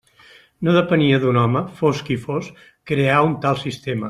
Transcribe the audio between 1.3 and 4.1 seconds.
home, fos qui fos, crear un tal sistema.